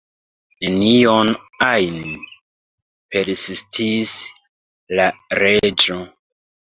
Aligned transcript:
"Nenion 0.67 1.29
ajn?" 1.65 1.99
persistis 3.17 4.15
la 5.01 5.07
Reĝo. 5.45 6.01